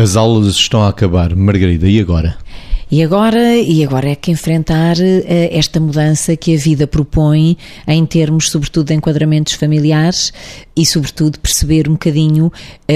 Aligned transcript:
As 0.00 0.16
aulas 0.16 0.54
estão 0.54 0.82
a 0.82 0.88
acabar, 0.88 1.36
Margarida, 1.36 1.86
e 1.86 2.00
agora? 2.00 2.34
E 2.92 3.04
agora, 3.04 3.56
e 3.56 3.84
agora 3.84 4.10
é 4.10 4.16
que 4.16 4.32
enfrentar 4.32 4.96
uh, 4.96 5.24
esta 5.52 5.78
mudança 5.78 6.36
que 6.36 6.56
a 6.56 6.58
vida 6.58 6.88
propõe 6.88 7.56
em 7.86 8.04
termos, 8.04 8.50
sobretudo, 8.50 8.88
de 8.88 8.94
enquadramentos 8.94 9.52
familiares 9.52 10.32
e, 10.76 10.84
sobretudo, 10.84 11.38
perceber 11.38 11.88
um 11.88 11.92
bocadinho 11.92 12.46
uh, 12.46 12.52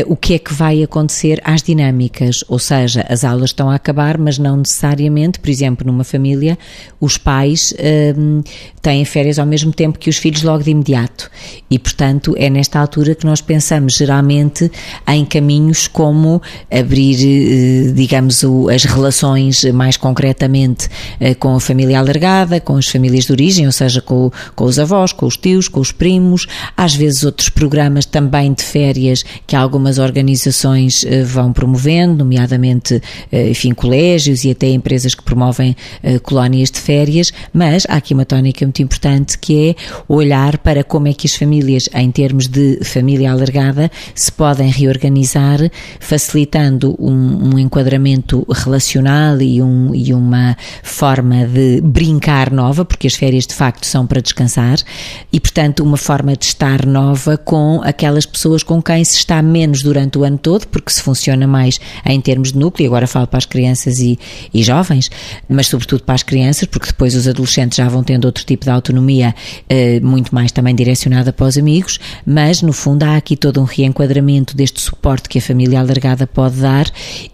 o 0.07 0.17
que 0.17 0.35
é 0.35 0.39
que 0.41 0.53
vai 0.53 0.83
acontecer 0.83 1.41
às 1.45 1.63
dinâmicas. 1.63 2.43
Ou 2.49 2.59
seja, 2.59 3.07
as 3.09 3.23
aulas 3.23 3.51
estão 3.51 3.71
a 3.71 3.77
acabar, 3.77 4.19
mas 4.19 4.37
não 4.37 4.57
necessariamente, 4.57 5.39
por 5.39 5.49
exemplo, 5.49 5.87
numa 5.87 6.03
família, 6.03 6.59
os 7.01 7.17
pais 7.17 7.73
uh, 7.73 8.45
têm 8.83 9.05
férias 9.05 9.39
ao 9.39 9.47
mesmo 9.47 9.73
tempo 9.73 9.97
que 9.97 10.11
os 10.11 10.17
filhos 10.17 10.43
logo 10.43 10.65
de 10.65 10.73
imediato. 10.73 11.31
E, 11.71 11.79
portanto, 11.79 12.35
é 12.37 12.51
nesta 12.51 12.81
altura 12.81 13.15
que 13.15 13.25
nós 13.25 13.41
pensamos 13.41 13.95
geralmente 13.95 14.69
em 15.07 15.25
caminhos 15.25 15.87
como 15.87 16.43
abrir, 16.69 17.93
digamos, 17.95 18.43
o, 18.43 18.69
as 18.69 18.83
relações 18.83 19.63
mais 19.73 19.84
mais 19.85 19.99
concretamente 19.99 20.89
eh, 21.21 21.35
com 21.35 21.55
a 21.55 21.61
família 21.61 21.99
alargada, 21.99 22.59
com 22.59 22.77
as 22.77 22.87
famílias 22.87 23.27
de 23.27 23.33
origem, 23.33 23.67
ou 23.67 23.73
seja, 23.73 24.01
com, 24.01 24.31
com 24.57 24.65
os 24.65 24.79
avós, 24.79 25.13
com 25.13 25.27
os 25.27 25.37
tios, 25.37 25.69
com 25.69 25.79
os 25.79 25.93
primos, 25.93 26.47
às 26.75 26.95
vezes 26.95 27.23
outros 27.23 27.51
programas 27.51 28.07
também 28.07 28.55
de 28.55 28.63
férias 28.63 29.23
que 29.47 29.55
algumas 29.55 29.99
organizações 29.99 31.05
eh, 31.05 31.23
vão 31.23 31.53
promovendo, 31.53 32.25
nomeadamente, 32.25 33.03
eh, 33.31 33.51
enfim, 33.51 33.75
colégios 33.75 34.45
e 34.45 34.51
até 34.51 34.69
empresas 34.69 35.15
que 35.15 35.23
promovem 35.23 35.77
colónias 36.23 36.71
de 36.71 36.79
férias, 36.79 37.31
mas 37.53 37.85
há 37.89 37.97
aqui 37.97 38.15
uma 38.15 38.25
tónica 38.25 38.65
muito 38.65 38.81
importante 38.83 39.37
que 39.39 39.71
é 39.71 39.75
olhar 40.09 40.59
para 40.59 40.83
como 40.83 41.09
é 41.09 41.13
que 41.13 41.27
as 41.27 41.35
famílias, 41.35 41.89
em 41.95 42.11
termos 42.11 42.47
de 42.47 42.79
família 42.85 43.33
alargada, 43.33 43.91
se 44.15 44.33
podem 44.33 44.71
reorganizar, 44.71 45.59
facilitando 46.01 46.95
um, 46.99 47.55
um 47.55 47.59
enquadramento 47.59 48.47
relacional 48.51 49.41
e 49.41 49.61
um 49.61 49.74
um, 49.75 49.95
e 49.95 50.15
uma 50.15 50.57
forma 50.83 51.47
de 51.47 51.81
brincar 51.83 52.51
nova, 52.51 52.85
porque 52.85 53.07
as 53.07 53.15
férias 53.15 53.47
de 53.47 53.55
facto 53.55 53.87
são 53.87 54.07
para 54.07 54.21
descansar, 54.21 54.79
e 55.33 55.41
portanto 55.41 55.81
uma 55.81 55.97
forma 55.97 56.37
de 56.37 56.45
estar 56.45 56.87
nova 56.87 57.37
com 57.37 57.81
aquelas 57.83 58.25
pessoas 58.25 58.63
com 58.63 58.83
quem 58.83 59.05
se 59.05 59.17
está 59.17 59.43
menos 59.43 59.83
durante 59.83 60.19
o 60.19 60.25
ano 60.25 60.39
todo, 60.39 60.67
porque 60.69 60.91
se 60.91 61.03
funciona 61.03 61.47
mais 61.47 61.79
em 62.05 62.21
termos 62.21 62.53
de 62.53 62.59
núcleo, 62.59 62.89
agora 62.89 63.07
falo 63.07 63.27
para 63.27 63.39
as 63.39 63.47
crianças 63.47 63.99
e, 63.99 64.19
e 64.53 64.63
jovens, 64.63 65.11
mas 65.49 65.67
sobretudo 65.67 66.05
para 66.05 66.15
as 66.15 66.23
crianças, 66.23 66.67
porque 66.69 66.87
depois 66.87 67.15
os 67.15 67.27
adolescentes 67.27 67.77
já 67.77 67.89
vão 67.89 68.03
tendo 68.03 68.25
outro 68.27 68.45
tipo 68.45 68.65
de 68.65 68.71
autonomia, 68.71 69.35
eh, 69.69 70.01
muito 70.01 70.35
mais 70.35 70.53
também 70.53 70.75
direcionada 70.75 71.33
para 71.33 71.47
os 71.47 71.59
amigos, 71.59 71.99
mas 72.27 72.63
no 72.63 72.73
fundo 72.73 73.03
há 73.03 73.17
aqui 73.17 73.37
todo 73.37 73.61
um 73.61 73.65
reenquadramento 73.65 74.57
deste 74.57 74.81
suporte 74.81 75.29
que 75.29 75.39
a 75.39 75.43
família 75.43 75.81
alargada 75.81 76.27
pode 76.27 76.57
dar 76.61 76.87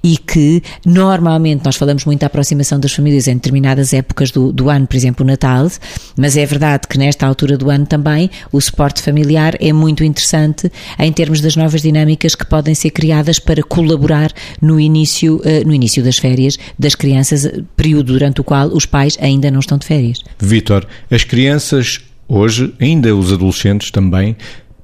e 0.02 0.16
que 0.16 0.62
normalmente 0.84 1.64
nós 1.64 1.77
falamos 1.77 2.05
muito 2.05 2.22
aproximação 2.31 2.81
das 2.81 2.92
famílias 2.92 3.28
em 3.28 3.34
determinadas 3.34 3.92
épocas 3.92 4.31
do, 4.31 4.53
do 4.53 4.70
ano, 4.70 4.86
por 4.86 4.97
exemplo, 4.97 5.25
o 5.25 5.27
Natal, 5.27 5.69
mas 6.17 6.36
é 6.36 6.47
verdade 6.47 6.89
que 6.89 6.97
nesta 6.97 7.27
altura 7.27 7.59
do 7.59 7.69
ano 7.69 7.84
também 7.84 8.31
o 8.50 8.61
suporte 8.61 9.03
familiar 9.03 9.55
é 9.61 9.73
muito 9.73 10.03
interessante 10.03 10.70
em 10.98 11.12
termos 11.12 11.41
das 11.41 11.56
novas 11.56 11.83
dinâmicas 11.83 12.34
que 12.34 12.47
podem 12.47 12.75
ser 12.75 12.91
criadas 12.91 13.39
para 13.39 13.62
colaborar 13.62 14.33
no 14.62 14.81
início, 14.81 15.41
eh, 15.45 15.64
no 15.64 15.75
início 15.75 16.03
das 16.03 16.17
férias 16.17 16.56
das 16.78 16.95
crianças, 16.95 17.51
período 17.77 18.12
durante 18.12 18.41
o 18.41 18.45
qual 18.45 18.69
os 18.69 18.86
pais 18.86 19.19
ainda 19.20 19.51
não 19.51 19.61
estão 19.61 19.77
de 19.77 19.86
férias. 19.86 20.23
Vítor, 20.39 20.86
as 21.11 21.25
crianças 21.25 22.01
hoje, 22.28 22.73
ainda 22.81 23.14
os 23.14 23.33
adolescentes 23.33 23.91
também, 23.91 24.36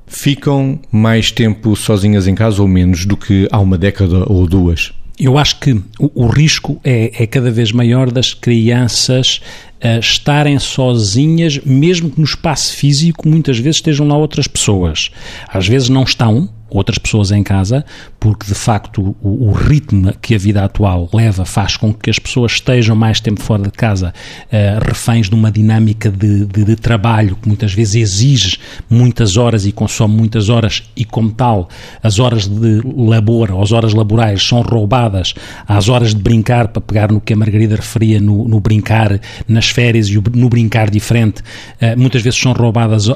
ficam 0.07 0.79
mais 0.91 1.31
tempo 1.31 1.75
sozinhas 1.77 2.27
em 2.27 2.35
casa 2.35 2.61
ou 2.63 2.69
menos 2.69 3.05
do 3.05 3.17
que 3.17 3.49
há 3.51 3.59
uma 3.59 3.79
década 3.79 4.25
ou 4.27 4.47
duas? 4.47 4.93
Eu 5.19 5.39
acho 5.39 5.59
que 5.61 5.73
o, 5.99 6.25
o 6.25 6.27
risco 6.27 6.79
é, 6.85 7.23
é, 7.23 7.27
cada 7.27 7.51
vez 7.51 7.73
maior 7.73 8.11
das 8.11 8.35
crianças 8.35 9.41
uh, 9.83 9.99
estarem 9.99 10.59
sozinhas, 10.59 11.59
mesmo 11.65 12.11
que 12.11 12.19
no 12.19 12.25
espaço 12.25 12.75
físico 12.75 13.27
muitas 13.27 13.59
vezes 13.59 13.77
estejam 13.77 14.07
lá 14.07 14.17
outras 14.17 14.47
pessoas. 14.47 15.11
Às 15.49 15.67
vezes 15.67 15.89
não 15.89 16.03
estão, 16.03 16.51
outras 16.69 16.99
pessoas 16.99 17.31
em 17.31 17.43
casa, 17.43 17.85
porque 18.19 18.47
de 18.47 18.55
facto 18.55 19.17
o, 19.23 19.49
o, 19.49 19.53
ritmo 19.53 20.13
que 20.21 20.35
a 20.35 20.39
vida 20.39 20.65
atual 20.65 21.09
leva 21.13 21.45
faz 21.45 21.77
com 21.77 21.93
que 21.93 22.11
as 22.11 22.19
pessoas 22.19 22.53
estejam 22.53 22.97
mais 22.97 23.21
tempo 23.21 23.41
fora 23.41 23.63
de 23.63 23.71
casa, 23.71 24.13
uh, 24.47 24.85
reféns 24.85 25.29
de 25.29 25.35
uma 25.35 25.51
dinâmica 25.51 26.11
de, 26.11 26.45
de, 26.45 26.65
de, 26.65 26.77
trabalho 26.77 27.37
que 27.41 27.47
muitas 27.47 27.73
vezes 27.73 27.95
exige 27.95 28.59
muitas 28.91 29.37
horas 29.37 29.65
e 29.65 29.73
consome 29.73 30.15
muitas 30.15 30.49
horas, 30.49 30.83
e 30.97 31.05
como 31.05 31.31
tal, 31.31 31.69
as 32.03 32.19
horas 32.19 32.49
de 32.49 32.81
labor, 32.97 33.61
as 33.63 33.73
horas 33.73 33.95
laborais 33.95 34.43
são 34.43 34.61
roubadas 34.63 35.35
às 35.67 35.89
horas 35.89 36.15
de 36.15 36.23
brincar, 36.23 36.69
para 36.69 36.83
pegar 36.83 37.13
no 37.13 37.21
que 37.21 37.33
a 37.33 37.37
Margarida 37.37 37.77
referia, 37.77 38.21
no, 38.21 38.47
no 38.49 38.61
brincar 38.61 39.21
nas 39.47 39.69
férias 39.69 40.09
e 40.09 40.21
no 40.35 40.49
brincar 40.49 40.91
diferente, 40.91 41.43
uh, 41.81 41.99
muitas 41.99 42.23
vezes 42.23 42.41
são 42.41 42.53
roubadas 42.53 43.07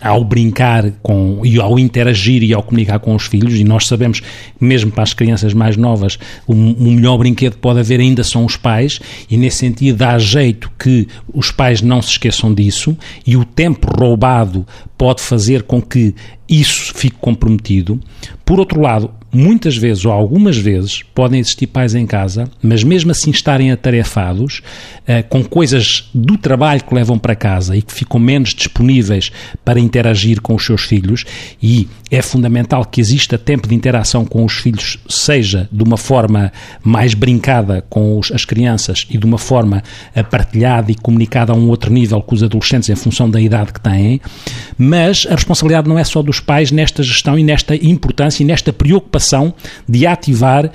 ao 0.00 0.24
brincar 0.24 0.90
com, 1.02 1.40
e 1.44 1.60
ao 1.60 1.78
interagir 1.78 2.42
e 2.42 2.52
ao 2.52 2.62
comunicar 2.62 2.95
com 2.98 3.14
os 3.14 3.26
filhos, 3.26 3.54
e 3.58 3.64
nós 3.64 3.86
sabemos, 3.86 4.22
mesmo 4.60 4.90
para 4.90 5.02
as 5.02 5.12
crianças 5.12 5.54
mais 5.54 5.76
novas, 5.76 6.18
o, 6.46 6.52
o 6.52 6.90
melhor 6.90 7.18
brinquedo 7.18 7.54
que 7.54 7.60
pode 7.60 7.80
haver 7.80 8.00
ainda 8.00 8.22
são 8.24 8.44
os 8.44 8.56
pais, 8.56 9.00
e 9.30 9.36
nesse 9.36 9.58
sentido 9.58 9.98
dá 9.98 10.18
jeito 10.18 10.70
que 10.78 11.06
os 11.32 11.50
pais 11.50 11.82
não 11.82 12.00
se 12.00 12.10
esqueçam 12.10 12.52
disso, 12.52 12.96
e 13.26 13.36
o 13.36 13.44
tempo 13.44 13.88
roubado 13.98 14.66
pode 14.96 15.22
fazer 15.22 15.62
com 15.62 15.80
que 15.80 16.14
isso 16.48 16.94
fique 16.94 17.16
comprometido. 17.20 18.00
Por 18.44 18.60
outro 18.60 18.80
lado, 18.80 19.10
muitas 19.32 19.76
vezes 19.76 20.04
ou 20.04 20.12
algumas 20.12 20.56
vezes 20.56 21.02
podem 21.14 21.40
existir 21.40 21.66
pais 21.66 21.94
em 21.94 22.06
casa, 22.06 22.48
mas 22.62 22.82
mesmo 22.82 23.10
assim 23.10 23.30
estarem 23.30 23.70
atarefados 23.70 24.62
uh, 25.02 25.28
com 25.28 25.44
coisas 25.44 26.08
do 26.14 26.38
trabalho 26.38 26.82
que 26.82 26.94
levam 26.94 27.18
para 27.18 27.34
casa 27.34 27.76
e 27.76 27.82
que 27.82 27.92
ficam 27.92 28.18
menos 28.18 28.54
disponíveis 28.54 29.30
para 29.64 29.78
interagir 29.78 30.40
com 30.40 30.54
os 30.54 30.64
seus 30.64 30.82
filhos 30.82 31.24
e 31.62 31.88
é 32.10 32.22
fundamental 32.22 32.84
que 32.84 33.00
exista 33.00 33.36
tempo 33.36 33.68
de 33.68 33.74
interação 33.74 34.24
com 34.24 34.44
os 34.44 34.54
filhos, 34.54 34.98
seja 35.08 35.68
de 35.72 35.82
uma 35.82 35.96
forma 35.96 36.52
mais 36.82 37.14
brincada 37.14 37.84
com 37.90 38.18
os, 38.18 38.30
as 38.30 38.44
crianças 38.44 39.06
e 39.10 39.18
de 39.18 39.26
uma 39.26 39.38
forma 39.38 39.82
uh, 40.16 40.24
partilhada 40.24 40.90
e 40.90 40.94
comunicada 40.94 41.52
a 41.52 41.56
um 41.56 41.68
outro 41.68 41.92
nível 41.92 42.22
com 42.22 42.34
os 42.34 42.42
adolescentes 42.42 42.88
em 42.88 42.96
função 42.96 43.28
da 43.28 43.40
idade 43.40 43.72
que 43.72 43.80
têm, 43.80 44.20
mas 44.86 45.26
a 45.28 45.34
responsabilidade 45.34 45.88
não 45.88 45.98
é 45.98 46.04
só 46.04 46.22
dos 46.22 46.38
pais 46.38 46.70
nesta 46.70 47.02
gestão 47.02 47.38
e 47.38 47.42
nesta 47.42 47.74
importância 47.74 48.42
e 48.42 48.46
nesta 48.46 48.72
preocupação 48.72 49.52
de 49.88 50.06
ativar 50.06 50.66
uh, 50.66 50.70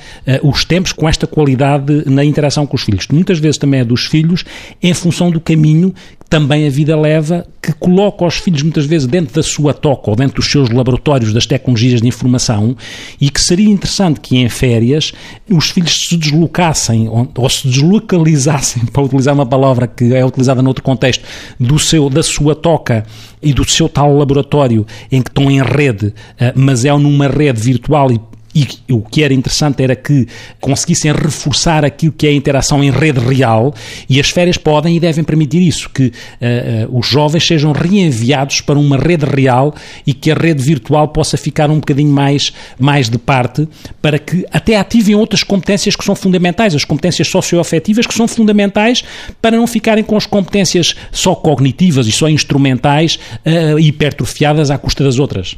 os 0.48 0.66
tempos 0.66 0.92
com 0.92 1.08
esta 1.08 1.26
qualidade 1.26 2.04
na 2.06 2.24
interação 2.24 2.68
com 2.68 2.76
os 2.76 2.84
filhos. 2.84 3.08
Muitas 3.08 3.40
vezes 3.40 3.58
também 3.58 3.80
é 3.80 3.86
dos 3.86 4.06
filhos 4.06 4.44
em 4.82 4.94
função 4.94 5.32
do 5.32 5.40
caminho 5.40 5.94
também 6.32 6.66
a 6.66 6.70
vida 6.70 6.98
leva, 6.98 7.46
que 7.62 7.74
coloca 7.74 8.24
os 8.26 8.36
filhos 8.36 8.64
muitas 8.64 8.86
vezes 8.86 9.06
dentro 9.06 9.36
da 9.36 9.44
sua 9.44 9.74
toca 9.74 10.12
ou 10.12 10.16
dentro 10.16 10.38
dos 10.38 10.50
seus 10.50 10.70
laboratórios 10.70 11.34
das 11.34 11.46
tecnologias 11.46 12.02
de 12.02 12.08
informação 12.08 12.74
e 13.20 13.30
que 13.30 13.42
seria 13.42 13.70
interessante 13.70 14.22
que 14.22 14.38
em 14.38 14.48
férias 14.48 15.12
os 15.50 15.72
filhos 15.72 16.08
se 16.08 16.16
deslocassem 16.16 17.10
ou, 17.10 17.50
se 17.50 17.68
deslocalizassem, 17.68 18.86
para 18.94 19.04
utilizar 19.04 19.34
uma 19.34 19.46
palavra 19.46 19.88
que 19.88 20.16
é 20.16 20.26
utilizada 20.26 20.62
noutro 20.62 20.82
contexto, 20.82 21.26
do 21.60 21.78
seu, 21.78 22.10
da 22.10 22.24
sua 22.24 22.56
toca 22.56 23.06
e 23.44 23.52
do 23.52 23.70
seu 23.70 23.90
tal 23.90 24.16
laboratório 24.16 24.88
em 25.12 25.22
que 25.22 25.30
estão 25.30 25.52
em 25.52 25.62
rede, 25.62 26.14
eh, 26.40 26.54
mas 26.56 26.86
é 26.86 26.98
numa 26.98 27.28
rede 27.28 27.60
virtual 27.60 28.10
e 28.10 28.22
e 28.54 28.68
o 28.92 29.02
que 29.02 29.24
era 29.24 29.34
interessante 29.34 29.82
era 29.82 29.96
que 29.96 30.28
conseguissem 30.60 31.12
reforçar 31.12 31.86
aquilo 31.86 32.12
que 32.12 32.28
é 32.28 32.30
a 32.30 32.34
interação 32.34 32.84
em 32.84 32.92
rede 32.92 33.20
real 33.20 33.74
e 34.10 34.20
as 34.20 34.30
férias 34.30 34.58
podem 34.58 34.96
e 34.96 35.00
devem 35.00 35.24
permitir 35.24 35.62
isso, 35.62 35.90
que 35.90 36.08
uh, 36.08 36.92
uh, 36.92 37.00
os 37.00 37.08
jovens 37.08 37.46
sejam 37.46 37.72
reenviados 37.72 38.62
para 38.62 38.78
uma 38.78 38.98
rede 38.98 39.26
real 39.26 39.74
e 40.06 40.14
que 40.14 40.32
a 40.32 40.36
rede 40.36 40.62
virtual 40.62 41.08
possa 41.08 41.38
ficar 41.38 41.70
um 41.70 41.76
bocadinho 41.76 42.12
mais, 42.12 42.52
mais 42.80 43.10
de 43.10 43.18
parte 43.18 43.68
para 44.02 44.20
que 44.20 44.46
até 44.52 44.78
ativem 44.78 45.16
outras 45.16 45.44
competências 45.44 45.96
que 45.96 46.04
são 46.04 46.16
fundamentais, 46.16 46.76
as 46.76 46.86
competências 46.86 47.28
socioafetivas 47.28 48.06
que 48.06 48.14
são 48.14 48.28
fundamentais 48.28 49.04
para 49.42 49.56
não 49.58 49.68
ficarem 49.68 50.04
com 50.04 50.18
as 50.18 50.26
competências 50.26 50.96
só 51.12 51.36
cognitivas 51.36 52.08
e 52.08 52.12
só 52.12 52.28
instrumentais 52.28 53.18
uh, 53.46 53.80
hipertrofiadas 53.80 54.70
à 54.70 54.78
custa 54.78 55.04
das 55.04 55.20
outras. 55.20 55.56